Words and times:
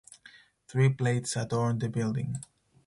Three 0.67 0.89
plates 0.89 1.35
adorn 1.35 1.77
the 1.77 1.87
building. 1.87 2.37